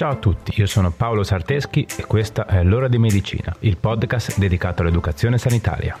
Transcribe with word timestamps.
Ciao 0.00 0.12
a 0.12 0.16
tutti, 0.16 0.58
io 0.58 0.64
sono 0.64 0.90
Paolo 0.90 1.22
Sarteschi 1.22 1.86
e 1.98 2.06
questa 2.06 2.46
è 2.46 2.62
L'ora 2.62 2.88
di 2.88 2.96
medicina, 2.96 3.54
il 3.58 3.76
podcast 3.76 4.38
dedicato 4.38 4.80
all'educazione 4.80 5.36
sanitaria. 5.36 5.94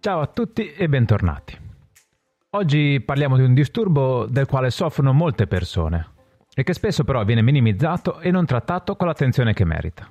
Ciao 0.00 0.20
a 0.20 0.26
tutti 0.26 0.72
e 0.74 0.88
bentornati. 0.90 1.58
Oggi 2.50 3.00
parliamo 3.02 3.38
di 3.38 3.44
un 3.44 3.54
disturbo 3.54 4.26
del 4.26 4.44
quale 4.44 4.68
soffrono 4.68 5.14
molte 5.14 5.46
persone 5.46 6.12
e 6.54 6.62
che 6.62 6.72
spesso 6.72 7.04
però 7.04 7.24
viene 7.24 7.42
minimizzato 7.42 8.20
e 8.20 8.30
non 8.30 8.46
trattato 8.46 8.96
con 8.96 9.08
l'attenzione 9.08 9.52
che 9.52 9.64
merita, 9.64 10.08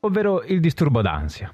ovvero 0.00 0.42
il 0.44 0.60
disturbo 0.60 1.02
d'ansia. 1.02 1.52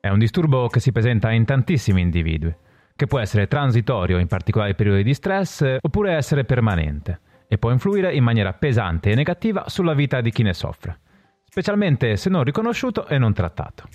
È 0.00 0.08
un 0.08 0.18
disturbo 0.18 0.68
che 0.68 0.78
si 0.78 0.92
presenta 0.92 1.32
in 1.32 1.44
tantissimi 1.44 2.00
individui, 2.00 2.54
che 2.94 3.06
può 3.06 3.18
essere 3.18 3.48
transitorio 3.48 4.18
in 4.18 4.28
particolari 4.28 4.74
periodi 4.74 5.02
di 5.02 5.14
stress 5.14 5.78
oppure 5.80 6.14
essere 6.14 6.44
permanente 6.44 7.20
e 7.48 7.58
può 7.58 7.70
influire 7.70 8.14
in 8.14 8.22
maniera 8.22 8.52
pesante 8.52 9.10
e 9.10 9.14
negativa 9.14 9.68
sulla 9.68 9.94
vita 9.94 10.20
di 10.20 10.30
chi 10.30 10.42
ne 10.42 10.54
soffre, 10.54 11.00
specialmente 11.44 12.16
se 12.16 12.30
non 12.30 12.44
riconosciuto 12.44 13.06
e 13.06 13.18
non 13.18 13.32
trattato. 13.32 13.88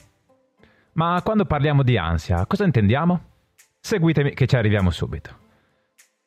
Ma 0.94 1.22
quando 1.24 1.46
parliamo 1.46 1.84
di 1.84 1.98
ansia, 1.98 2.46
cosa 2.46 2.66
intendiamo? 2.66 3.30
Seguitemi 3.80 4.34
che 4.34 4.46
ci 4.46 4.56
arriviamo 4.58 4.92
subito. 4.92 5.40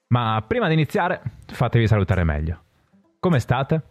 Ma 0.08 0.42
prima 0.46 0.66
di 0.68 0.74
iniziare, 0.74 1.20
fatevi 1.46 1.86
salutare 1.86 2.24
meglio. 2.24 2.63
Come 3.24 3.40
state? 3.40 3.82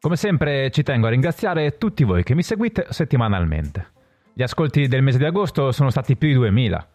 Come 0.00 0.16
sempre 0.16 0.68
ci 0.72 0.82
tengo 0.82 1.06
a 1.06 1.10
ringraziare 1.10 1.78
tutti 1.78 2.02
voi 2.02 2.24
che 2.24 2.34
mi 2.34 2.42
seguite 2.42 2.86
settimanalmente. 2.90 3.92
Gli 4.32 4.42
ascolti 4.42 4.88
del 4.88 5.00
mese 5.00 5.18
di 5.18 5.24
agosto 5.24 5.70
sono 5.70 5.90
stati 5.90 6.16
più 6.16 6.26
di 6.26 6.34
2000. 6.34 6.88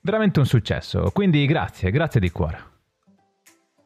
Veramente 0.00 0.38
un 0.38 0.46
successo, 0.46 1.10
quindi 1.12 1.44
grazie, 1.44 1.90
grazie 1.90 2.20
di 2.20 2.30
cuore. 2.30 2.58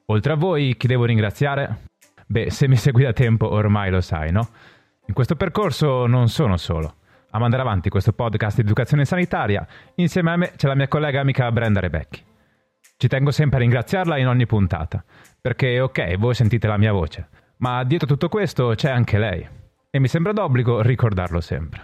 Oltre 0.06 0.32
a 0.32 0.36
voi, 0.36 0.76
chi 0.76 0.86
devo 0.86 1.06
ringraziare? 1.06 1.86
Beh, 2.24 2.50
se 2.52 2.68
mi 2.68 2.76
segui 2.76 3.02
da 3.02 3.12
tempo 3.12 3.50
ormai 3.50 3.90
lo 3.90 4.00
sai, 4.00 4.30
no? 4.30 4.48
In 5.08 5.12
questo 5.12 5.34
percorso 5.34 6.06
non 6.06 6.28
sono 6.28 6.56
solo. 6.56 6.98
A 7.30 7.40
mandare 7.40 7.62
avanti 7.62 7.88
questo 7.88 8.12
podcast 8.12 8.54
di 8.54 8.62
educazione 8.62 9.04
sanitaria, 9.04 9.66
insieme 9.96 10.30
a 10.30 10.36
me 10.36 10.52
c'è 10.54 10.68
la 10.68 10.76
mia 10.76 10.86
collega 10.86 11.18
amica 11.18 11.50
Brenda 11.50 11.80
Rebecchi. 11.80 12.22
Ci 12.96 13.08
tengo 13.08 13.32
sempre 13.32 13.56
a 13.58 13.60
ringraziarla 13.62 14.18
in 14.18 14.28
ogni 14.28 14.46
puntata, 14.46 15.02
perché 15.40 15.80
ok, 15.80 16.16
voi 16.16 16.34
sentite 16.34 16.66
la 16.66 16.76
mia 16.76 16.92
voce, 16.92 17.28
ma 17.60 17.84
dietro 17.84 18.06
tutto 18.06 18.28
questo 18.28 18.72
c'è 18.74 18.90
anche 18.90 19.18
lei, 19.18 19.46
e 19.90 19.98
mi 19.98 20.08
sembra 20.08 20.32
d'obbligo 20.32 20.82
ricordarlo 20.82 21.40
sempre. 21.40 21.82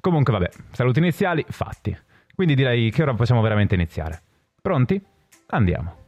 Comunque 0.00 0.32
vabbè, 0.32 0.50
saluti 0.70 0.98
iniziali 0.98 1.44
fatti, 1.48 1.96
quindi 2.34 2.54
direi 2.54 2.90
che 2.90 3.02
ora 3.02 3.14
possiamo 3.14 3.40
veramente 3.40 3.74
iniziare. 3.74 4.22
Pronti? 4.62 5.02
Andiamo. 5.48 6.04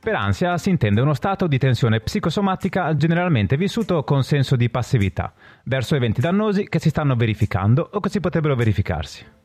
Per 0.00 0.14
ansia 0.14 0.56
si 0.56 0.70
intende 0.70 1.02
uno 1.02 1.14
stato 1.14 1.46
di 1.46 1.58
tensione 1.58 2.00
psicosomatica 2.00 2.96
generalmente 2.96 3.56
vissuto 3.56 4.02
con 4.02 4.24
senso 4.24 4.56
di 4.56 4.70
passività 4.70 5.32
verso 5.64 5.94
eventi 5.94 6.20
dannosi 6.20 6.68
che 6.68 6.80
si 6.80 6.88
stanno 6.88 7.14
verificando 7.14 7.88
o 7.92 8.00
che 8.00 8.08
si 8.08 8.18
potrebbero 8.18 8.56
verificarsi. 8.56 9.38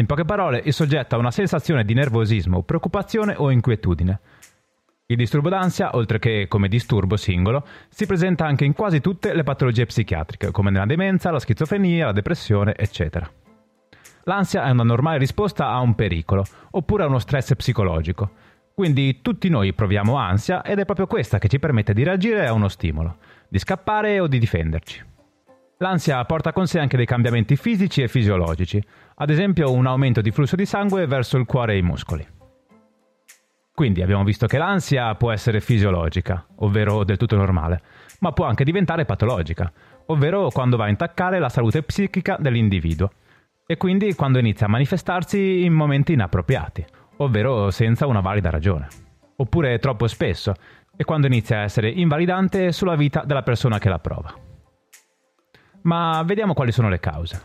In 0.00 0.06
poche 0.06 0.24
parole, 0.24 0.62
il 0.64 0.72
soggetto 0.72 1.14
ha 1.14 1.18
una 1.18 1.30
sensazione 1.30 1.84
di 1.84 1.92
nervosismo, 1.92 2.62
preoccupazione 2.62 3.34
o 3.36 3.50
inquietudine. 3.50 4.20
Il 5.04 5.16
disturbo 5.16 5.50
d'ansia, 5.50 5.94
oltre 5.94 6.18
che 6.18 6.46
come 6.48 6.68
disturbo 6.68 7.18
singolo, 7.18 7.66
si 7.90 8.06
presenta 8.06 8.46
anche 8.46 8.64
in 8.64 8.72
quasi 8.72 9.02
tutte 9.02 9.34
le 9.34 9.42
patologie 9.42 9.84
psichiatriche, 9.84 10.52
come 10.52 10.70
nella 10.70 10.86
demenza, 10.86 11.30
la 11.30 11.38
schizofrenia, 11.38 12.06
la 12.06 12.12
depressione, 12.12 12.74
eccetera. 12.76 13.30
L'ansia 14.24 14.64
è 14.64 14.70
una 14.70 14.84
normale 14.84 15.18
risposta 15.18 15.68
a 15.68 15.80
un 15.80 15.94
pericolo, 15.94 16.46
oppure 16.70 17.02
a 17.02 17.06
uno 17.06 17.18
stress 17.18 17.54
psicologico, 17.54 18.30
quindi 18.72 19.20
tutti 19.20 19.50
noi 19.50 19.74
proviamo 19.74 20.16
ansia 20.16 20.62
ed 20.62 20.78
è 20.78 20.86
proprio 20.86 21.06
questa 21.06 21.36
che 21.36 21.48
ci 21.48 21.58
permette 21.58 21.92
di 21.92 22.04
reagire 22.04 22.46
a 22.46 22.54
uno 22.54 22.68
stimolo, 22.68 23.18
di 23.50 23.58
scappare 23.58 24.18
o 24.18 24.26
di 24.26 24.38
difenderci. 24.38 25.08
L'ansia 25.82 26.22
porta 26.26 26.52
con 26.52 26.66
sé 26.66 26.78
anche 26.78 26.98
dei 26.98 27.06
cambiamenti 27.06 27.56
fisici 27.56 28.02
e 28.02 28.08
fisiologici, 28.08 28.82
ad 29.14 29.30
esempio 29.30 29.72
un 29.72 29.86
aumento 29.86 30.20
di 30.20 30.30
flusso 30.30 30.54
di 30.54 30.66
sangue 30.66 31.06
verso 31.06 31.38
il 31.38 31.46
cuore 31.46 31.72
e 31.72 31.78
i 31.78 31.82
muscoli. 31.82 32.26
Quindi 33.74 34.02
abbiamo 34.02 34.22
visto 34.22 34.46
che 34.46 34.58
l'ansia 34.58 35.14
può 35.14 35.32
essere 35.32 35.62
fisiologica, 35.62 36.44
ovvero 36.56 37.02
del 37.02 37.16
tutto 37.16 37.36
normale, 37.36 37.80
ma 38.18 38.32
può 38.32 38.44
anche 38.44 38.62
diventare 38.62 39.06
patologica, 39.06 39.72
ovvero 40.08 40.50
quando 40.50 40.76
va 40.76 40.84
a 40.84 40.90
intaccare 40.90 41.38
la 41.38 41.48
salute 41.48 41.82
psichica 41.82 42.36
dell'individuo, 42.38 43.10
e 43.66 43.78
quindi 43.78 44.14
quando 44.14 44.38
inizia 44.38 44.66
a 44.66 44.70
manifestarsi 44.70 45.64
in 45.64 45.72
momenti 45.72 46.12
inappropriati, 46.12 46.84
ovvero 47.16 47.70
senza 47.70 48.06
una 48.06 48.20
valida 48.20 48.50
ragione. 48.50 48.86
Oppure 49.36 49.78
troppo 49.78 50.06
spesso, 50.08 50.52
e 50.94 51.04
quando 51.04 51.26
inizia 51.26 51.60
a 51.60 51.62
essere 51.62 51.88
invalidante 51.88 52.70
sulla 52.70 52.96
vita 52.96 53.22
della 53.24 53.42
persona 53.42 53.78
che 53.78 53.88
la 53.88 53.98
prova. 53.98 54.48
Ma 55.82 56.22
vediamo 56.24 56.54
quali 56.54 56.72
sono 56.72 56.88
le 56.88 57.00
cause. 57.00 57.40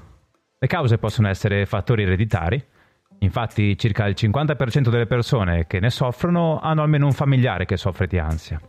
Le 0.58 0.68
cause 0.68 0.98
possono 0.98 1.28
essere 1.28 1.66
fattori 1.66 2.04
ereditari, 2.04 2.64
infatti 3.20 3.78
circa 3.78 4.08
il 4.08 4.16
50% 4.18 4.90
delle 4.90 5.06
persone 5.06 5.68
che 5.68 5.80
ne 5.80 5.90
soffrono 5.90 6.60
hanno 6.60 6.82
almeno 6.82 7.06
un 7.06 7.12
familiare 7.12 7.66
che 7.66 7.78
soffre 7.78 8.08
di 8.08 8.18
ansia. 8.18 8.60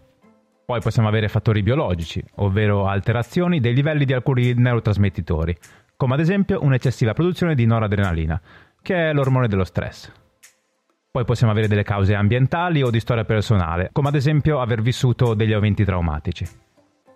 Poi 0.66 0.80
possiamo 0.80 1.08
avere 1.08 1.28
fattori 1.28 1.62
biologici, 1.62 2.22
ovvero 2.36 2.86
alterazioni 2.86 3.60
dei 3.60 3.72
livelli 3.72 4.04
di 4.04 4.12
alcuni 4.12 4.52
neurotrasmettitori, 4.54 5.56
come 5.96 6.14
ad 6.14 6.20
esempio 6.20 6.62
un'eccessiva 6.62 7.12
produzione 7.12 7.54
di 7.54 7.66
noradrenalina, 7.66 8.40
che 8.82 9.10
è 9.10 9.12
l'ormone 9.12 9.48
dello 9.48 9.64
stress. 9.64 10.12
Poi 11.10 11.24
possiamo 11.24 11.52
avere 11.52 11.68
delle 11.68 11.82
cause 11.82 12.14
ambientali 12.14 12.82
o 12.82 12.90
di 12.90 13.00
storia 13.00 13.24
personale, 13.24 13.90
come 13.92 14.08
ad 14.08 14.16
esempio 14.16 14.60
aver 14.60 14.82
vissuto 14.82 15.34
degli 15.34 15.52
eventi 15.52 15.84
traumatici. 15.84 16.46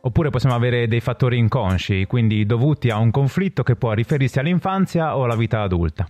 Oppure 0.03 0.31
possiamo 0.31 0.55
avere 0.55 0.89
dei 0.89 1.01
fattori 1.01 1.37
inconsci, 1.37 2.07
quindi 2.07 2.47
dovuti 2.47 2.89
a 2.89 2.99
un 2.99 3.11
conflitto 3.11 3.63
che 3.63 3.77
può 3.77 3.93
riferirsi 3.93 4.39
all'infanzia 4.39 5.17
o 5.17 5.25
alla 5.25 5.37
vita 5.37 5.61
adulta. 5.61 6.07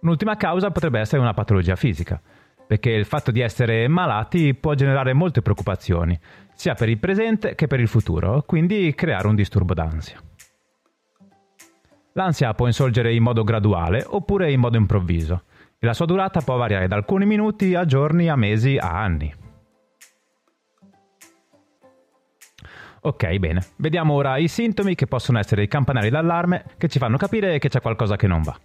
Un'ultima 0.00 0.36
causa 0.36 0.70
potrebbe 0.70 0.98
essere 0.98 1.20
una 1.20 1.34
patologia 1.34 1.76
fisica, 1.76 2.20
perché 2.66 2.90
il 2.90 3.04
fatto 3.04 3.30
di 3.30 3.40
essere 3.40 3.86
malati 3.86 4.54
può 4.54 4.74
generare 4.74 5.12
molte 5.12 5.40
preoccupazioni, 5.40 6.18
sia 6.54 6.74
per 6.74 6.88
il 6.88 6.98
presente 6.98 7.54
che 7.54 7.68
per 7.68 7.78
il 7.78 7.88
futuro, 7.88 8.42
quindi 8.44 8.92
creare 8.94 9.28
un 9.28 9.36
disturbo 9.36 9.72
d'ansia. 9.72 10.20
L'ansia 12.14 12.54
può 12.54 12.66
insorgere 12.66 13.14
in 13.14 13.22
modo 13.22 13.44
graduale 13.44 14.04
oppure 14.04 14.50
in 14.50 14.58
modo 14.58 14.78
improvviso 14.78 15.42
e 15.78 15.86
la 15.86 15.92
sua 15.92 16.06
durata 16.06 16.40
può 16.40 16.56
variare 16.56 16.88
da 16.88 16.96
alcuni 16.96 17.26
minuti 17.26 17.74
a 17.74 17.84
giorni, 17.84 18.28
a 18.28 18.36
mesi, 18.36 18.78
a 18.78 19.00
anni. 19.00 19.32
Ok, 23.06 23.36
bene. 23.36 23.64
Vediamo 23.76 24.14
ora 24.14 24.36
i 24.36 24.48
sintomi 24.48 24.96
che 24.96 25.06
possono 25.06 25.38
essere 25.38 25.62
i 25.62 25.68
campanelli 25.68 26.10
d'allarme 26.10 26.64
che 26.76 26.88
ci 26.88 26.98
fanno 26.98 27.16
capire 27.16 27.60
che 27.60 27.68
c'è 27.68 27.80
qualcosa 27.80 28.16
che 28.16 28.26
non 28.26 28.42
va. 28.42 28.58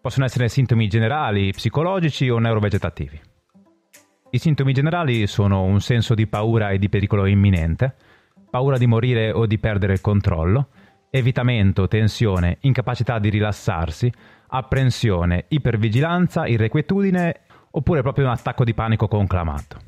Possono 0.00 0.24
essere 0.24 0.48
sintomi 0.48 0.88
generali, 0.88 1.50
psicologici 1.50 2.26
o 2.30 2.38
neurovegetativi. 2.38 3.20
I 4.30 4.38
sintomi 4.38 4.72
generali 4.72 5.26
sono 5.26 5.64
un 5.64 5.82
senso 5.82 6.14
di 6.14 6.26
paura 6.26 6.70
e 6.70 6.78
di 6.78 6.88
pericolo 6.88 7.26
imminente, 7.26 7.96
paura 8.48 8.78
di 8.78 8.86
morire 8.86 9.30
o 9.30 9.44
di 9.44 9.58
perdere 9.58 9.92
il 9.92 10.00
controllo, 10.00 10.68
evitamento, 11.10 11.86
tensione, 11.86 12.56
incapacità 12.60 13.18
di 13.18 13.28
rilassarsi, 13.28 14.10
apprensione, 14.46 15.44
ipervigilanza, 15.48 16.46
irrequietudine 16.46 17.40
oppure 17.72 18.00
proprio 18.00 18.24
un 18.24 18.30
attacco 18.30 18.64
di 18.64 18.72
panico 18.72 19.06
conclamato. 19.06 19.85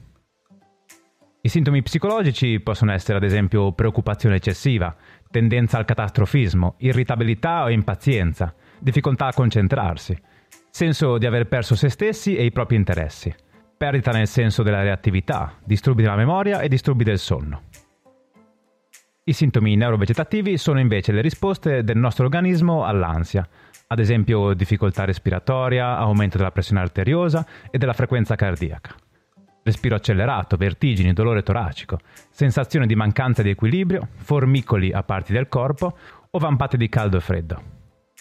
I 1.48 1.50
sintomi 1.50 1.80
psicologici 1.80 2.60
possono 2.60 2.92
essere 2.92 3.16
ad 3.16 3.24
esempio 3.24 3.72
preoccupazione 3.72 4.34
eccessiva, 4.34 4.94
tendenza 5.30 5.78
al 5.78 5.86
catastrofismo, 5.86 6.74
irritabilità 6.80 7.62
o 7.62 7.70
impazienza, 7.70 8.54
difficoltà 8.78 9.28
a 9.28 9.32
concentrarsi, 9.32 10.14
senso 10.68 11.16
di 11.16 11.24
aver 11.24 11.48
perso 11.48 11.74
se 11.74 11.88
stessi 11.88 12.36
e 12.36 12.44
i 12.44 12.52
propri 12.52 12.76
interessi, 12.76 13.34
perdita 13.78 14.10
nel 14.10 14.26
senso 14.26 14.62
della 14.62 14.82
reattività, 14.82 15.54
disturbi 15.64 16.02
della 16.02 16.16
memoria 16.16 16.60
e 16.60 16.68
disturbi 16.68 17.02
del 17.02 17.18
sonno. 17.18 17.62
I 19.24 19.32
sintomi 19.32 19.74
neurovegetativi 19.74 20.58
sono 20.58 20.80
invece 20.80 21.12
le 21.12 21.22
risposte 21.22 21.82
del 21.82 21.96
nostro 21.96 22.26
organismo 22.26 22.84
all'ansia, 22.84 23.48
ad 23.86 23.98
esempio 23.98 24.52
difficoltà 24.52 25.06
respiratoria, 25.06 25.96
aumento 25.96 26.36
della 26.36 26.52
pressione 26.52 26.82
arteriosa 26.82 27.46
e 27.70 27.78
della 27.78 27.94
frequenza 27.94 28.36
cardiaca. 28.36 28.94
Respiro 29.68 29.96
accelerato, 29.96 30.56
vertigini, 30.56 31.12
dolore 31.12 31.42
toracico, 31.42 31.98
sensazione 32.30 32.86
di 32.86 32.94
mancanza 32.94 33.42
di 33.42 33.50
equilibrio, 33.50 34.08
formicoli 34.14 34.92
a 34.92 35.02
parti 35.02 35.34
del 35.34 35.46
corpo 35.46 35.94
o 36.30 36.38
vampate 36.38 36.78
di 36.78 36.88
caldo 36.88 37.18
e 37.18 37.20
freddo. 37.20 37.62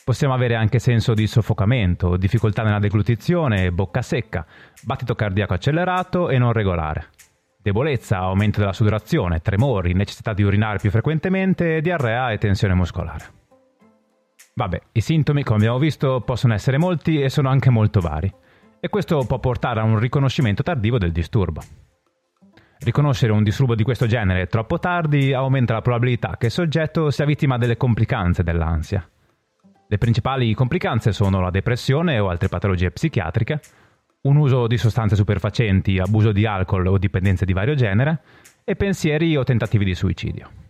Possiamo 0.04 0.34
avere 0.34 0.56
anche 0.56 0.78
senso 0.78 1.14
di 1.14 1.26
soffocamento, 1.26 2.18
difficoltà 2.18 2.64
nella 2.64 2.80
deglutizione, 2.80 3.72
bocca 3.72 4.02
secca, 4.02 4.46
battito 4.84 5.16
cardiaco 5.16 5.54
accelerato 5.54 6.28
e 6.28 6.38
non 6.38 6.52
regolare. 6.52 7.12
Debolezza, 7.62 8.18
aumento 8.18 8.60
della 8.60 8.74
sudorazione, 8.74 9.40
tremori, 9.40 9.94
necessità 9.94 10.34
di 10.34 10.44
urinare 10.44 10.80
più 10.80 10.92
frequentemente, 10.92 11.80
diarrea 11.80 12.30
e 12.30 12.40
tensione 12.40 12.74
muscolare. 12.74 13.24
Vabbè, 14.54 14.82
i 14.92 15.00
sintomi, 15.00 15.44
come 15.44 15.60
abbiamo 15.60 15.80
visto, 15.80 16.20
possono 16.20 16.54
essere 16.54 16.78
molti 16.78 17.22
e 17.22 17.30
sono 17.30 17.48
anche 17.48 17.70
molto 17.70 18.02
vari. 18.02 18.30
E 18.80 18.90
questo 18.90 19.26
può 19.26 19.40
portare 19.40 19.80
a 19.80 19.84
un 19.84 19.98
riconoscimento 20.00 20.62
tardivo 20.64 20.98
del 20.98 21.12
disturbo. 21.12 21.62
Riconoscere 22.80 23.32
un 23.32 23.44
disturbo 23.44 23.74
di 23.74 23.84
questo 23.84 24.06
genere 24.06 24.46
troppo 24.46 24.78
tardi 24.78 25.34
aumenta 25.34 25.74
la 25.74 25.82
probabilità 25.82 26.38
che 26.38 26.46
il 26.48 26.52
soggetto 26.52 27.10
sia 27.10 27.26
vittima 27.26 27.58
delle 27.58 27.76
complicanze 27.76 28.44
dell'ansia. 28.44 29.08
Le 29.88 29.98
principali 29.98 30.54
complicanze 30.54 31.12
sono 31.12 31.42
la 31.42 31.50
depressione 31.50 32.20
o 32.20 32.30
altre 32.30 32.50
patologie 32.50 32.92
psichiatriche, 32.92 33.60
un 34.22 34.36
uso 34.36 34.68
di 34.68 34.78
sostanze 34.78 35.16
superfacenti, 35.16 35.98
abuso 35.98 36.32
di 36.32 36.46
alcol 36.46 36.86
o 36.88 36.98
dipendenze 36.98 37.46
di 37.46 37.54
vario 37.54 37.74
genere 37.74 38.22
e 38.64 38.76
pensieri 38.76 39.36
o 39.36 39.44
tentativi 39.44 39.86
di 39.86 39.96
suicidio. 39.96 40.67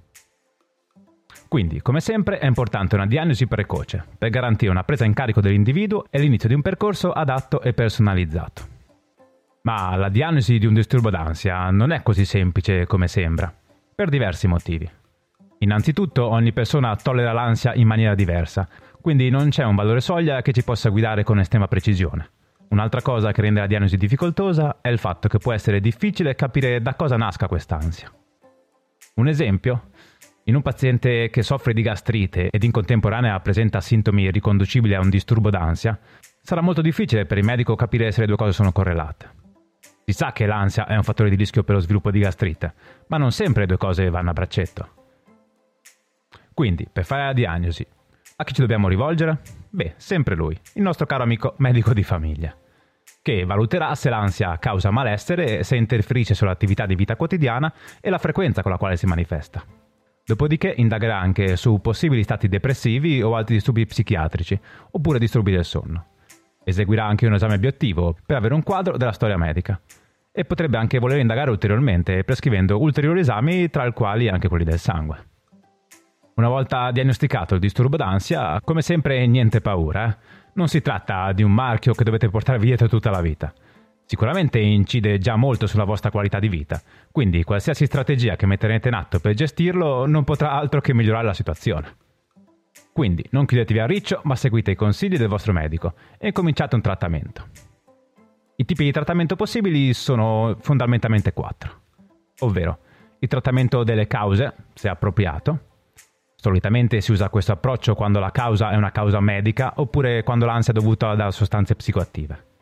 Quindi, 1.47 1.81
come 1.81 1.99
sempre, 1.99 2.39
è 2.39 2.45
importante 2.45 2.95
una 2.95 3.05
diagnosi 3.05 3.47
precoce 3.47 4.03
per 4.17 4.29
garantire 4.29 4.71
una 4.71 4.83
presa 4.83 5.05
in 5.05 5.13
carico 5.13 5.41
dell'individuo 5.41 6.05
e 6.09 6.19
l'inizio 6.19 6.49
di 6.49 6.55
un 6.55 6.61
percorso 6.61 7.11
adatto 7.11 7.61
e 7.61 7.73
personalizzato. 7.73 8.75
Ma 9.63 9.95
la 9.95 10.09
diagnosi 10.09 10.57
di 10.57 10.65
un 10.65 10.73
disturbo 10.73 11.09
d'ansia 11.09 11.69
non 11.71 11.91
è 11.91 12.03
così 12.03 12.25
semplice 12.25 12.85
come 12.85 13.07
sembra, 13.07 13.53
per 13.95 14.09
diversi 14.09 14.47
motivi. 14.47 14.89
Innanzitutto, 15.59 16.27
ogni 16.27 16.53
persona 16.53 16.95
tollera 16.95 17.31
l'ansia 17.31 17.73
in 17.73 17.87
maniera 17.87 18.13
diversa 18.13 18.67
quindi 19.07 19.29
non 19.29 19.47
c'è 19.47 19.63
un 19.63 19.75
valore 19.75 20.01
soglia 20.01 20.41
che 20.41 20.51
ci 20.51 20.65
possa 20.65 20.89
guidare 20.89 21.23
con 21.23 21.39
estrema 21.39 21.69
precisione. 21.69 22.29
Un'altra 22.71 23.01
cosa 23.01 23.31
che 23.31 23.39
rende 23.39 23.61
la 23.61 23.65
diagnosi 23.65 23.95
difficoltosa 23.95 24.79
è 24.81 24.89
il 24.89 24.97
fatto 24.97 25.29
che 25.29 25.37
può 25.37 25.53
essere 25.53 25.79
difficile 25.79 26.35
capire 26.35 26.81
da 26.81 26.93
cosa 26.95 27.15
nasca 27.15 27.47
quest'ansia. 27.47 28.11
Un 29.15 29.29
esempio? 29.29 29.91
In 30.47 30.55
un 30.55 30.61
paziente 30.61 31.29
che 31.29 31.43
soffre 31.43 31.73
di 31.73 31.81
gastrite 31.81 32.47
ed 32.49 32.63
in 32.63 32.71
contemporanea 32.71 33.37
presenta 33.41 33.81
sintomi 33.81 34.31
riconducibili 34.31 34.93
a 34.93 35.01
un 35.01 35.09
disturbo 35.09 35.49
d'ansia, 35.49 35.99
sarà 36.41 36.61
molto 36.61 36.81
difficile 36.81 37.25
per 37.25 37.37
il 37.37 37.43
medico 37.43 37.75
capire 37.75 38.13
se 38.13 38.21
le 38.21 38.27
due 38.27 38.37
cose 38.37 38.53
sono 38.53 38.71
correlate. 38.71 39.29
Si 40.05 40.13
sa 40.13 40.31
che 40.31 40.45
l'ansia 40.45 40.87
è 40.87 40.95
un 40.95 41.03
fattore 41.03 41.29
di 41.29 41.35
rischio 41.35 41.63
per 41.63 41.75
lo 41.75 41.81
sviluppo 41.81 42.11
di 42.11 42.19
gastrite, 42.19 42.73
ma 43.07 43.17
non 43.17 43.33
sempre 43.33 43.63
le 43.63 43.67
due 43.67 43.77
cose 43.77 44.09
vanno 44.09 44.29
a 44.29 44.33
braccetto. 44.33 44.89
Quindi, 46.53 46.87
per 46.89 47.03
fare 47.03 47.25
la 47.25 47.33
diagnosi, 47.33 47.85
a 48.37 48.43
chi 48.45 48.53
ci 48.53 48.61
dobbiamo 48.61 48.87
rivolgere? 48.87 49.39
Beh, 49.69 49.95
sempre 49.97 50.35
lui, 50.35 50.57
il 50.75 50.81
nostro 50.81 51.05
caro 51.05 51.23
amico 51.23 51.55
medico 51.57 51.91
di 51.91 52.03
famiglia, 52.03 52.55
che 53.21 53.43
valuterà 53.43 53.93
se 53.95 54.09
l'ansia 54.09 54.57
causa 54.59 54.91
malessere, 54.91 55.63
se 55.63 55.75
interferisce 55.75 56.33
sull'attività 56.33 56.85
di 56.85 56.95
vita 56.95 57.17
quotidiana 57.17 57.73
e 57.99 58.09
la 58.09 58.17
frequenza 58.17 58.61
con 58.61 58.71
la 58.71 58.77
quale 58.77 58.95
si 58.95 59.05
manifesta. 59.05 59.76
Dopodiché 60.27 60.73
indagherà 60.75 61.17
anche 61.17 61.55
su 61.55 61.79
possibili 61.79 62.21
stati 62.21 62.49
depressivi 62.49 63.21
o 63.21 63.37
altri 63.37 63.55
disturbi 63.55 63.85
psichiatrici, 63.85 64.59
oppure 64.91 65.19
disturbi 65.19 65.53
del 65.53 65.63
sonno. 65.63 66.07
Eseguirà 66.65 67.05
anche 67.05 67.25
un 67.25 67.35
esame 67.35 67.57
biottivo 67.57 68.13
per 68.25 68.35
avere 68.35 68.53
un 68.53 68.61
quadro 68.61 68.97
della 68.97 69.13
storia 69.13 69.37
medica. 69.37 69.79
E 70.29 70.43
potrebbe 70.43 70.75
anche 70.75 70.99
voler 70.99 71.19
indagare 71.19 71.49
ulteriormente, 71.49 72.25
prescrivendo 72.25 72.77
ulteriori 72.77 73.21
esami, 73.21 73.69
tra 73.69 73.85
i 73.85 73.93
quali 73.93 74.27
anche 74.27 74.49
quelli 74.49 74.65
del 74.65 74.79
sangue. 74.79 75.27
Una 76.35 76.49
volta 76.49 76.91
diagnosticato 76.91 77.53
il 77.53 77.61
disturbo 77.61 77.95
d'ansia, 77.95 78.59
come 78.61 78.81
sempre 78.81 79.25
niente 79.27 79.61
paura. 79.61 80.09
Eh? 80.09 80.17
Non 80.55 80.67
si 80.67 80.81
tratta 80.81 81.31
di 81.31 81.41
un 81.41 81.53
marchio 81.53 81.93
che 81.93 82.03
dovete 82.03 82.27
portarvi 82.27 82.65
dietro 82.65 82.89
tutta 82.89 83.11
la 83.11 83.21
vita. 83.21 83.53
Sicuramente 84.07 84.57
incide 84.57 85.17
già 85.17 85.35
molto 85.35 85.67
sulla 85.67 85.83
vostra 85.83 86.11
qualità 86.11 86.39
di 86.39 86.47
vita, 86.47 86.81
quindi 87.11 87.43
qualsiasi 87.43 87.85
strategia 87.85 88.37
che 88.37 88.45
metterete 88.45 88.87
in 88.87 88.93
atto 88.93 89.19
per 89.19 89.33
gestirlo 89.33 90.05
non 90.05 90.23
potrà 90.23 90.53
altro 90.53 90.79
che 90.79 90.93
migliorare 90.93 91.25
la 91.25 91.33
situazione. 91.33 91.95
Quindi 92.93 93.23
non 93.31 93.45
chiudetevi 93.45 93.79
a 93.79 93.85
riccio, 93.85 94.21
ma 94.23 94.35
seguite 94.35 94.71
i 94.71 94.75
consigli 94.75 95.17
del 95.17 95.27
vostro 95.27 95.51
medico 95.51 95.93
e 96.17 96.31
cominciate 96.31 96.75
un 96.75 96.81
trattamento. 96.81 97.49
I 98.55 98.63
tipi 98.63 98.85
di 98.85 98.91
trattamento 98.93 99.35
possibili 99.35 99.93
sono 99.93 100.55
fondamentalmente 100.61 101.33
quattro, 101.33 101.81
ovvero 102.39 102.79
il 103.19 103.27
trattamento 103.27 103.83
delle 103.83 104.07
cause, 104.07 104.55
se 104.73 104.87
appropriato, 104.87 105.67
Solitamente 106.39 107.01
si 107.01 107.11
usa 107.11 107.29
questo 107.29 107.51
approccio 107.51 107.95
quando 107.95 108.19
la 108.19 108.29
causa 108.29 108.69
è 108.69 108.75
una 108.75 108.91
causa 108.91 109.19
medica 109.19 109.73
oppure 109.77 110.21
quando 110.21 110.45
l'ansia 110.45 110.71
è 110.71 110.75
dovuta 110.75 111.15
da 111.15 111.31
sostanze 111.31 111.75
psicoattive. 111.75 112.56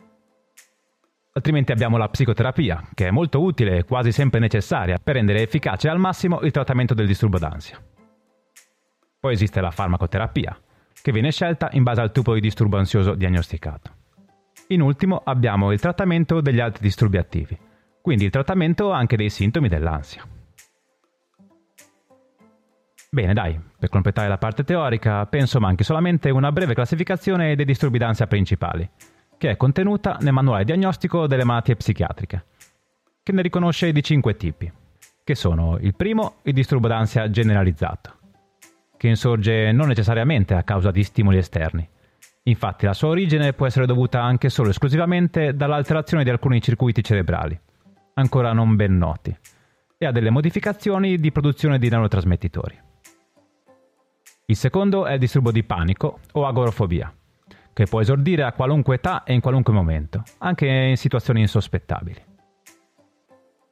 Altrimenti 1.38 1.74
abbiamo 1.74 1.98
la 1.98 2.08
psicoterapia, 2.08 2.92
che 2.94 3.08
è 3.08 3.12
molto 3.12 3.42
utile 3.42 3.80
e 3.80 3.84
quasi 3.84 4.14
sempre 4.14 4.40
necessaria 4.40 5.00
per 5.04 5.16
rendere 5.16 5.42
efficace 5.42 5.90
al 5.90 6.00
massimo 6.00 6.40
il 6.44 6.52
trattamento 6.52 6.94
del 6.94 7.08
disturbo 7.08 7.38
d'ansia. 7.38 7.78
Poi 9.20 9.34
esiste 9.34 9.60
la 9.60 9.70
farmacoterapia, 9.70 10.58
che 11.02 11.12
viene 11.12 11.32
scelta 11.32 11.68
in 11.74 11.84
base 11.84 12.00
al 12.00 12.14
tipo 12.14 12.34
di 12.34 12.40
disturbo 12.40 12.78
ansioso 12.78 13.16
diagnosticato. 13.16 13.92
In 14.68 14.80
ultimo 14.80 15.22
abbiamo 15.26 15.74
il 15.74 15.80
trattamento 15.82 16.40
degli 16.40 16.62
altri 16.62 16.84
disturbi 16.84 17.18
attivi, 17.18 17.60
quindi 18.02 18.24
il 18.24 18.32
trattamento 18.32 18.92
anche 18.92 19.18
dei 19.18 19.30
sintomi 19.30 19.68
dell'ansia. 19.68 20.26
Bene, 23.10 23.34
dai, 23.34 23.60
per 23.78 23.90
completare 23.90 24.30
la 24.30 24.38
parte 24.38 24.64
teorica, 24.64 25.26
penso 25.26 25.60
manchi 25.60 25.84
solamente 25.84 26.30
una 26.30 26.54
breve 26.54 26.74
classificazione 26.74 27.58
dei 27.58 27.66
disturbi 27.66 27.98
d'ansia 27.98 28.26
principali, 28.26 28.90
che 29.38 29.50
è 29.52 29.58
contenuta 29.58 30.18
nel 30.22 30.34
manuale 30.34 30.64
diagnostico 30.64 31.28
delle 31.28 31.44
malattie 31.44 31.76
psichiatriche, 31.76 32.46
che 33.24 33.32
ne 33.32 33.42
riconosce 33.42 33.92
di 33.92 34.04
cinque 34.04 34.36
tipi, 34.36 34.72
che 35.24 35.36
sono 35.36 35.78
il 35.80 35.96
primo, 35.96 36.36
il 36.44 36.54
disturbo 36.54 36.88
d'ansia 36.88 37.30
generalizzato, 37.30 38.14
che 38.98 39.08
insorge 39.08 39.72
non 39.72 39.88
necessariamente 39.88 40.54
a 40.54 40.64
causa 40.64 40.92
di 40.92 41.04
stimoli 41.04 41.38
esterni. 41.38 41.88
Infatti 42.44 42.86
la 42.86 42.94
sua 42.94 43.10
origine 43.10 43.54
può 43.54 43.66
essere 43.66 43.88
dovuta 43.88 44.22
anche 44.22 44.50
solo 44.50 44.70
esclusivamente 44.70 45.56
dall'alterazione 45.56 46.24
di 46.24 46.30
alcuni 46.30 46.62
circuiti 46.62 47.04
cerebrali, 47.04 47.60
ancora 48.14 48.54
non 48.54 48.76
ben 48.76 48.98
noti, 48.98 49.36
e 49.98 50.06
a 50.06 50.12
delle 50.12 50.30
modificazioni 50.30 51.18
di 51.18 51.32
produzione 51.32 51.80
di 51.80 51.90
neurotrasmettitori. 51.90 52.80
Il 54.46 54.56
secondo 54.56 55.08
è 55.08 55.14
il 55.14 55.20
disturbo 55.20 55.52
di 55.52 55.64
panico 55.64 56.20
o 56.34 56.46
agorafobia, 56.46 57.12
che 57.75 57.88
può 57.88 58.00
esordire 58.00 58.44
a 58.44 58.53
qualunque 58.53 58.96
età 58.96 59.25
e 59.25 59.34
in 59.34 59.41
qualunque 59.41 59.74
momento, 59.74 60.24
anche 60.38 60.65
in 60.65 60.96
situazioni 60.96 61.41
insospettabili. 61.41 62.24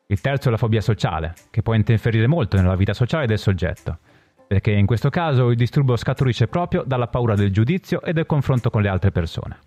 Il 0.08 0.20
terzo 0.20 0.50
è 0.50 0.52
la 0.52 0.58
fobia 0.58 0.82
sociale, 0.82 1.34
che 1.50 1.62
può 1.62 1.74
interferire 1.74 2.28
molto 2.28 2.58
nella 2.58 2.76
vita 2.76 2.94
sociale 2.94 3.28
del 3.28 3.40
soggetto, 3.40 4.00
perché 4.46 4.72
in 4.72 4.86
questo 4.86 5.10
caso 5.10 5.52
il 5.52 5.56
disturbo 5.56 5.96
scaturisce 5.96 6.48
proprio 6.48 6.84
dalla 6.86 7.08
paura 7.08 7.36
del 7.36 7.54
giudizio 7.54 8.02
e 8.02 8.12
del 8.12 8.26
confronto 8.26 8.70
con 8.70 8.82
le 8.82 8.90
altre 8.90 9.12
persone. 9.12 9.58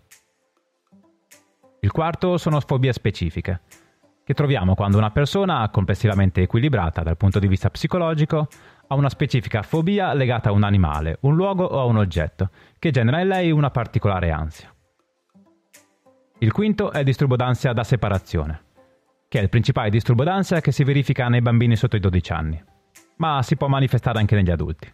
Il 1.80 1.90
quarto 1.90 2.36
sono 2.36 2.60
fobie 2.60 2.92
specifiche, 2.92 3.62
che 4.26 4.34
troviamo 4.34 4.74
quando 4.74 4.98
una 4.98 5.12
persona, 5.12 5.68
complessivamente 5.70 6.42
equilibrata 6.42 7.04
dal 7.04 7.16
punto 7.16 7.38
di 7.38 7.46
vista 7.46 7.70
psicologico, 7.70 8.48
ha 8.88 8.94
una 8.96 9.08
specifica 9.08 9.62
fobia 9.62 10.12
legata 10.14 10.48
a 10.48 10.52
un 10.52 10.64
animale, 10.64 11.18
un 11.20 11.36
luogo 11.36 11.62
o 11.62 11.78
a 11.78 11.84
un 11.84 11.96
oggetto, 11.96 12.50
che 12.80 12.90
genera 12.90 13.20
in 13.20 13.28
lei 13.28 13.52
una 13.52 13.70
particolare 13.70 14.32
ansia. 14.32 14.74
Il 16.40 16.50
quinto 16.50 16.90
è 16.90 16.98
il 16.98 17.04
disturbo 17.04 17.36
d'ansia 17.36 17.72
da 17.72 17.84
separazione, 17.84 18.62
che 19.28 19.38
è 19.38 19.42
il 19.42 19.48
principale 19.48 19.90
disturbo 19.90 20.24
d'ansia 20.24 20.60
che 20.60 20.72
si 20.72 20.82
verifica 20.82 21.28
nei 21.28 21.40
bambini 21.40 21.76
sotto 21.76 21.94
i 21.94 22.00
12 22.00 22.32
anni, 22.32 22.60
ma 23.18 23.44
si 23.44 23.56
può 23.56 23.68
manifestare 23.68 24.18
anche 24.18 24.34
negli 24.34 24.50
adulti. 24.50 24.92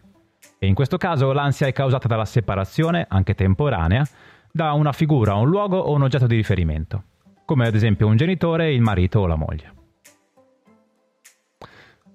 E 0.59 0.67
in 0.67 0.75
questo 0.75 0.97
caso 0.97 1.33
l'ansia 1.33 1.65
è 1.65 1.71
causata 1.73 2.07
dalla 2.07 2.25
separazione, 2.25 3.07
anche 3.09 3.33
temporanea, 3.33 4.05
da 4.51 4.73
una 4.73 4.91
figura, 4.91 5.33
un 5.33 5.49
luogo 5.49 5.79
o 5.79 5.91
un 5.91 6.03
oggetto 6.03 6.27
di 6.27 6.35
riferimento, 6.35 7.05
come 7.53 7.67
ad 7.67 7.75
esempio 7.75 8.07
un 8.07 8.17
genitore, 8.17 8.73
il 8.73 8.81
marito 8.81 9.19
o 9.19 9.27
la 9.27 9.35
moglie. 9.35 9.73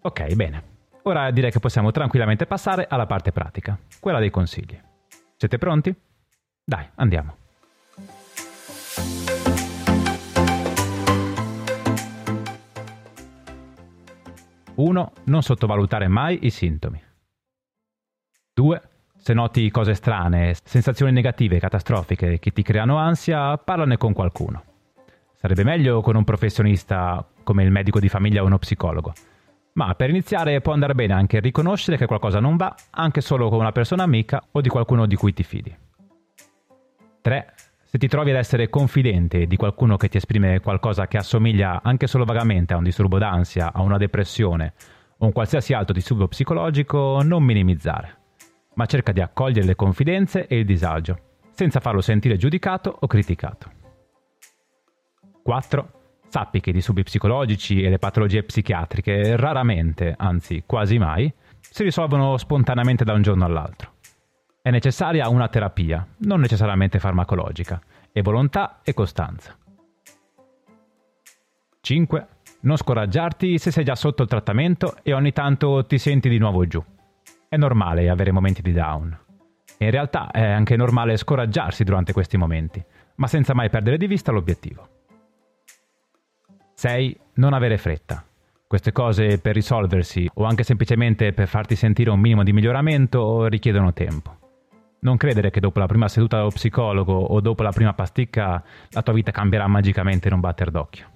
Ok, 0.01 0.35
bene. 0.35 0.63
Ora 1.03 1.31
direi 1.31 1.53
che 1.53 1.61
possiamo 1.61 1.93
tranquillamente 1.93 2.45
passare 2.45 2.89
alla 2.89 3.07
parte 3.07 3.31
pratica, 3.31 3.79
quella 4.01 4.19
dei 4.19 4.31
consigli. 4.31 4.77
Siete 5.37 5.57
pronti? 5.59 5.95
Dai, 6.65 6.89
andiamo. 6.97 7.37
Uno, 14.75 15.13
non 15.27 15.43
sottovalutare 15.45 16.09
mai 16.09 16.47
i 16.47 16.51
sintomi. 16.51 17.01
2. 18.55 18.81
Se 19.15 19.33
noti 19.35 19.71
cose 19.71 19.95
strane, 19.95 20.57
sensazioni 20.65 21.13
negative, 21.13 21.61
catastrofiche 21.61 22.41
che 22.41 22.51
ti 22.51 22.63
creano 22.63 22.97
ansia, 22.97 23.57
parlane 23.57 23.99
con 23.99 24.13
qualcuno. 24.13 24.68
Sarebbe 25.41 25.63
meglio 25.63 26.01
con 26.01 26.17
un 26.17 26.25
professionista 26.25 27.25
come 27.45 27.63
il 27.63 27.71
medico 27.71 28.01
di 28.01 28.09
famiglia 28.09 28.43
o 28.43 28.47
uno 28.47 28.59
psicologo, 28.59 29.13
ma 29.75 29.95
per 29.95 30.11
iniziare 30.11 30.61
può 30.61 30.73
andare 30.73 30.97
bene 30.97 31.13
anche 31.13 31.39
riconoscere 31.39 31.97
che 31.97 32.07
qualcosa 32.07 32.41
non 32.41 32.57
va, 32.57 32.75
anche 32.91 33.21
solo 33.21 33.49
con 33.49 33.61
una 33.61 33.71
persona 33.71 34.03
amica 34.03 34.43
o 34.51 34.61
di 34.61 34.69
qualcuno 34.69 35.07
di 35.07 35.15
cui 35.15 35.33
ti 35.33 35.45
fidi. 35.45 35.73
3. 37.21 37.55
Se 37.85 37.99
ti 37.99 38.09
trovi 38.09 38.31
ad 38.31 38.37
essere 38.37 38.69
confidente 38.69 39.47
di 39.47 39.55
qualcuno 39.55 39.97
che 39.97 40.09
ti 40.09 40.17
esprime 40.17 40.59
qualcosa 40.59 41.07
che 41.07 41.19
assomiglia 41.19 41.83
anche 41.85 42.09
solo 42.09 42.25
vagamente 42.25 42.75
a 42.75 42.77
un 42.77 42.83
disturbo 42.83 43.19
d'ansia, 43.19 43.73
a 43.73 43.81
una 43.83 43.97
depressione 43.97 44.73
o 45.19 45.27
un 45.27 45.33
qualsiasi 45.33 45.73
altro 45.73 45.95
disturbo 45.95 46.27
psicologico, 46.27 47.23
non 47.23 47.45
minimizzare, 47.45 48.17
ma 48.75 48.87
cerca 48.87 49.13
di 49.13 49.21
accogliere 49.21 49.67
le 49.67 49.77
confidenze 49.77 50.49
e 50.49 50.59
il 50.59 50.65
disagio, 50.65 51.17
senza 51.53 51.79
farlo 51.79 52.01
sentire 52.01 52.37
giudicato 52.37 52.93
o 52.99 53.07
criticato. 53.07 53.78
4. 55.49 55.93
Sappi 56.29 56.61
che 56.61 56.69
i 56.69 56.73
disturbi 56.75 57.03
psicologici 57.03 57.81
e 57.81 57.89
le 57.89 57.99
patologie 57.99 58.43
psichiatriche 58.43 59.35
raramente, 59.35 60.15
anzi 60.15 60.65
quasi 60.67 60.99
mai, 60.99 61.33
si 61.59 61.85
risolvono 61.85 62.37
spontaneamente 62.37 63.03
da 63.03 63.15
un 63.15 63.23
giorno 63.23 63.47
all'altro. 63.47 63.93
È 64.61 64.69
necessaria 64.69 65.27
una 65.31 65.49
terapia, 65.49 66.07
non 66.19 66.41
necessariamente 66.41 66.99
farmacologica, 66.99 67.81
e 68.13 68.21
volontà 68.21 68.81
e 68.83 68.93
costanza. 68.93 69.57
5. 71.81 72.27
Non 72.61 72.77
scoraggiarti 72.77 73.57
se 73.57 73.71
sei 73.71 73.85
già 73.85 73.95
sotto 73.95 74.25
il 74.25 74.29
trattamento 74.29 74.97
e 75.03 75.15
ogni 75.15 75.33
tanto 75.33 75.87
ti 75.87 75.97
senti 75.97 76.29
di 76.29 76.37
nuovo 76.37 76.67
giù. 76.67 76.85
È 77.49 77.57
normale 77.57 78.11
avere 78.11 78.33
momenti 78.33 78.61
di 78.61 78.73
down. 78.75 79.19
E 79.79 79.85
in 79.87 79.91
realtà 79.93 80.31
è 80.31 80.45
anche 80.45 80.77
normale 80.77 81.17
scoraggiarsi 81.17 81.85
durante 81.85 82.13
questi 82.13 82.37
momenti, 82.37 82.85
ma 83.15 83.27
senza 83.27 83.55
mai 83.55 83.71
perdere 83.71 83.97
di 83.97 84.07
vista 84.07 84.31
l'obiettivo. 84.31 84.97
6. 86.79 87.19
Non 87.35 87.55
avere 87.55 87.77
fretta. 87.77 88.25
Queste 88.69 88.93
cose 88.93 89.41
per 89.41 89.53
risolversi 89.53 90.31
o 90.35 90.45
anche 90.45 90.63
semplicemente 90.63 91.33
per 91.33 91.49
farti 91.49 91.75
sentire 91.75 92.11
un 92.11 92.21
minimo 92.21 92.45
di 92.45 92.53
miglioramento 92.53 93.49
richiedono 93.49 93.93
tempo. 93.93 94.37
Non 95.01 95.17
credere 95.17 95.51
che 95.51 95.59
dopo 95.59 95.81
la 95.81 95.87
prima 95.87 96.07
seduta 96.07 96.37
dallo 96.37 96.51
psicologo 96.51 97.15
o 97.15 97.41
dopo 97.41 97.65
la 97.65 97.73
prima 97.73 97.95
pasticca 97.95 98.63
la 98.91 99.03
tua 99.03 99.13
vita 99.13 99.33
cambierà 99.33 99.67
magicamente 99.67 100.29
in 100.29 100.35
un 100.35 100.41
batter 100.41 100.71
d'occhio. 100.71 101.07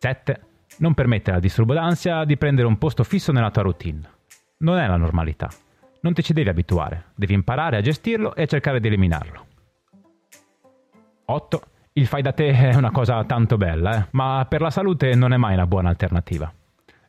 7. 0.00 0.40
Non 0.78 0.94
permettere 0.94 1.36
al 1.36 1.42
disturbo 1.42 1.72
d'ansia 1.72 2.24
di 2.24 2.36
prendere 2.36 2.66
un 2.66 2.78
posto 2.78 3.04
fisso 3.04 3.30
nella 3.30 3.52
tua 3.52 3.62
routine. 3.62 4.00
Non 4.58 4.78
è 4.78 4.88
la 4.88 4.96
normalità. 4.96 5.48
Non 6.00 6.14
ti 6.14 6.24
ci 6.24 6.32
devi 6.32 6.48
abituare, 6.48 7.12
devi 7.14 7.34
imparare 7.34 7.76
a 7.76 7.80
gestirlo 7.80 8.34
e 8.34 8.48
cercare 8.48 8.80
di 8.80 8.88
eliminarlo. 8.88 9.46
8 11.26 11.62
il 11.98 12.06
fai 12.06 12.22
da 12.22 12.32
te 12.32 12.52
è 12.52 12.74
una 12.74 12.92
cosa 12.92 13.24
tanto 13.24 13.56
bella, 13.56 13.98
eh? 13.98 14.06
ma 14.12 14.46
per 14.48 14.60
la 14.60 14.70
salute 14.70 15.14
non 15.14 15.32
è 15.32 15.36
mai 15.36 15.54
una 15.54 15.66
buona 15.66 15.88
alternativa. 15.88 16.50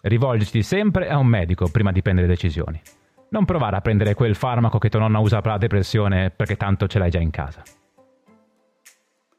Rivolgiti 0.01 0.63
sempre 0.63 1.09
a 1.09 1.17
un 1.17 1.27
medico 1.27 1.69
prima 1.69 1.91
di 1.91 2.01
prendere 2.01 2.27
decisioni. 2.27 2.81
Non 3.29 3.45
provare 3.45 3.75
a 3.75 3.81
prendere 3.81 4.15
quel 4.15 4.35
farmaco 4.35 4.79
che 4.79 4.89
tua 4.89 5.01
nonna 5.01 5.19
usa 5.19 5.41
per 5.41 5.51
la 5.51 5.57
depressione 5.59 6.31
perché 6.31 6.57
tanto 6.57 6.87
ce 6.87 6.97
l'hai 6.97 7.11
già 7.11 7.19
in 7.19 7.29
casa. 7.29 7.61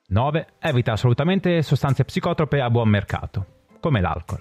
9. 0.06 0.46
Evita 0.60 0.92
assolutamente 0.92 1.62
sostanze 1.62 2.04
psicotrope 2.04 2.60
a 2.60 2.70
buon 2.70 2.88
mercato, 2.88 3.46
come 3.80 4.00
l'alcol. 4.00 4.40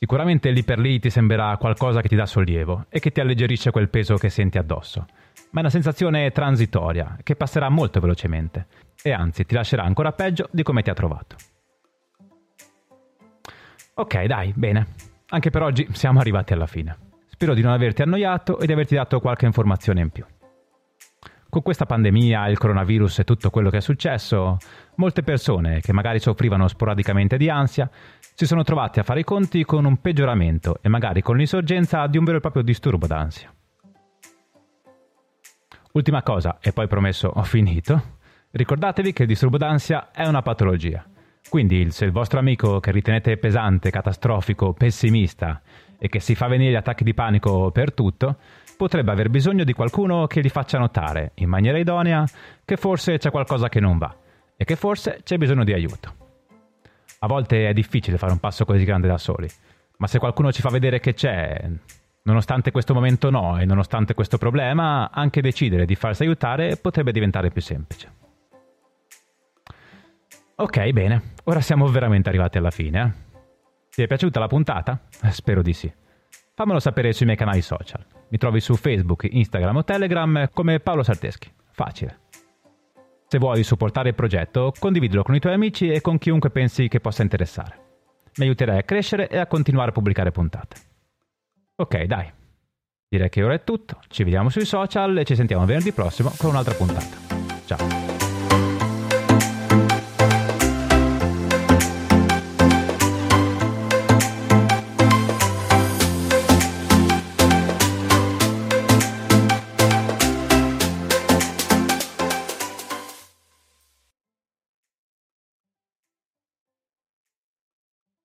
Sicuramente 0.00 0.50
lì 0.50 0.62
per 0.62 0.78
lì 0.78 1.00
ti 1.00 1.10
sembrerà 1.10 1.56
qualcosa 1.56 2.00
che 2.00 2.08
ti 2.08 2.14
dà 2.14 2.24
sollievo 2.24 2.86
e 2.88 3.00
che 3.00 3.10
ti 3.10 3.20
alleggerisce 3.20 3.72
quel 3.72 3.88
peso 3.88 4.14
che 4.14 4.30
senti 4.30 4.56
addosso, 4.56 5.06
ma 5.50 5.58
è 5.58 5.62
una 5.62 5.70
sensazione 5.70 6.30
transitoria 6.30 7.18
che 7.24 7.34
passerà 7.34 7.68
molto 7.68 7.98
velocemente 7.98 8.66
e 9.02 9.10
anzi 9.10 9.44
ti 9.44 9.54
lascerà 9.54 9.82
ancora 9.82 10.12
peggio 10.12 10.48
di 10.52 10.62
come 10.62 10.82
ti 10.82 10.90
ha 10.90 10.94
trovato. 10.94 11.34
Ok, 13.94 14.24
dai, 14.26 14.52
bene. 14.54 14.86
Anche 15.30 15.50
per 15.50 15.62
oggi 15.62 15.88
siamo 15.90 16.20
arrivati 16.20 16.52
alla 16.52 16.68
fine. 16.68 16.96
Spero 17.26 17.54
di 17.54 17.62
non 17.62 17.72
averti 17.72 18.02
annoiato 18.02 18.60
e 18.60 18.66
di 18.66 18.72
averti 18.72 18.94
dato 18.94 19.18
qualche 19.18 19.46
informazione 19.46 20.00
in 20.00 20.10
più. 20.10 20.24
Con 21.50 21.62
questa 21.62 21.86
pandemia, 21.86 22.48
il 22.48 22.58
coronavirus 22.58 23.20
e 23.20 23.24
tutto 23.24 23.50
quello 23.50 23.70
che 23.70 23.78
è 23.78 23.80
successo, 23.80 24.58
molte 24.96 25.22
persone 25.22 25.80
che 25.80 25.92
magari 25.92 26.18
soffrivano 26.18 26.68
sporadicamente 26.68 27.36
di 27.36 27.48
ansia 27.48 27.90
si 28.34 28.46
sono 28.46 28.62
trovate 28.62 29.00
a 29.00 29.02
fare 29.02 29.20
i 29.20 29.24
conti 29.24 29.64
con 29.64 29.84
un 29.84 30.00
peggioramento 30.00 30.78
e 30.82 30.88
magari 30.88 31.22
con 31.22 31.36
l'insorgenza 31.36 32.06
di 32.06 32.18
un 32.18 32.24
vero 32.24 32.36
e 32.36 32.40
proprio 32.40 32.62
disturbo 32.62 33.06
d'ansia. 33.06 33.52
Ultima 35.92 36.22
cosa, 36.22 36.58
e 36.60 36.72
poi 36.72 36.86
promesso 36.86 37.28
ho 37.28 37.42
finito, 37.42 38.16
Ricordatevi 38.50 39.12
che 39.12 39.22
il 39.22 39.28
disturbo 39.28 39.58
d'ansia 39.58 40.10
è 40.10 40.26
una 40.26 40.40
patologia. 40.40 41.04
Quindi 41.50 41.90
se 41.90 42.06
il 42.06 42.12
vostro 42.12 42.38
amico 42.38 42.80
che 42.80 42.90
ritenete 42.90 43.36
pesante, 43.36 43.90
catastrofico, 43.90 44.72
pessimista 44.72 45.60
e 45.98 46.08
che 46.08 46.18
si 46.18 46.34
fa 46.34 46.46
venire 46.46 46.76
attacchi 46.76 47.04
di 47.04 47.12
panico 47.12 47.70
per 47.70 47.92
tutto, 47.92 48.36
potrebbe 48.78 49.10
aver 49.10 49.28
bisogno 49.28 49.64
di 49.64 49.72
qualcuno 49.72 50.28
che 50.28 50.40
gli 50.40 50.48
faccia 50.48 50.78
notare, 50.78 51.32
in 51.34 51.48
maniera 51.48 51.78
idonea, 51.78 52.24
che 52.64 52.76
forse 52.76 53.18
c'è 53.18 53.30
qualcosa 53.30 53.68
che 53.68 53.80
non 53.80 53.98
va 53.98 54.16
e 54.56 54.64
che 54.64 54.76
forse 54.76 55.20
c'è 55.24 55.36
bisogno 55.36 55.64
di 55.64 55.72
aiuto. 55.72 56.14
A 57.18 57.26
volte 57.26 57.68
è 57.68 57.72
difficile 57.72 58.16
fare 58.16 58.30
un 58.30 58.38
passo 58.38 58.64
così 58.64 58.84
grande 58.84 59.08
da 59.08 59.18
soli, 59.18 59.48
ma 59.98 60.06
se 60.06 60.20
qualcuno 60.20 60.52
ci 60.52 60.62
fa 60.62 60.70
vedere 60.70 61.00
che 61.00 61.12
c'è, 61.12 61.68
nonostante 62.22 62.70
questo 62.70 62.94
momento 62.94 63.30
no 63.30 63.58
e 63.58 63.64
nonostante 63.64 64.14
questo 64.14 64.38
problema, 64.38 65.10
anche 65.10 65.40
decidere 65.40 65.84
di 65.84 65.96
farsi 65.96 66.22
aiutare 66.22 66.76
potrebbe 66.76 67.10
diventare 67.10 67.50
più 67.50 67.60
semplice. 67.60 68.12
Ok, 70.54 70.90
bene. 70.90 71.34
Ora 71.44 71.60
siamo 71.60 71.88
veramente 71.88 72.28
arrivati 72.28 72.58
alla 72.58 72.70
fine. 72.70 73.02
Eh? 73.02 73.38
Ti 73.90 74.02
è 74.02 74.06
piaciuta 74.06 74.38
la 74.38 74.46
puntata? 74.46 75.00
Spero 75.30 75.62
di 75.62 75.72
sì. 75.72 75.92
Fammelo 76.58 76.80
sapere 76.80 77.12
sui 77.12 77.24
miei 77.24 77.38
canali 77.38 77.62
social. 77.62 78.04
Mi 78.30 78.36
trovi 78.36 78.58
su 78.58 78.74
Facebook, 78.74 79.28
Instagram 79.30 79.76
o 79.76 79.84
Telegram 79.84 80.48
come 80.52 80.80
Paolo 80.80 81.04
Sarteschi. 81.04 81.48
Facile. 81.70 82.22
Se 83.28 83.38
vuoi 83.38 83.62
supportare 83.62 84.08
il 84.08 84.16
progetto, 84.16 84.72
condividilo 84.76 85.22
con 85.22 85.36
i 85.36 85.38
tuoi 85.38 85.54
amici 85.54 85.88
e 85.88 86.00
con 86.00 86.18
chiunque 86.18 86.50
pensi 86.50 86.88
che 86.88 86.98
possa 86.98 87.22
interessare. 87.22 87.78
Mi 88.38 88.46
aiuterai 88.46 88.78
a 88.78 88.82
crescere 88.82 89.28
e 89.28 89.38
a 89.38 89.46
continuare 89.46 89.90
a 89.90 89.92
pubblicare 89.92 90.32
puntate. 90.32 90.76
Ok, 91.76 92.02
dai. 92.06 92.28
Direi 93.08 93.28
che 93.28 93.44
ora 93.44 93.54
è 93.54 93.62
tutto. 93.62 94.00
Ci 94.08 94.24
vediamo 94.24 94.48
sui 94.48 94.64
social 94.64 95.16
e 95.16 95.24
ci 95.24 95.36
sentiamo 95.36 95.64
venerdì 95.64 95.92
prossimo 95.92 96.32
con 96.36 96.50
un'altra 96.50 96.74
puntata. 96.74 97.16
Ciao. 97.66 98.17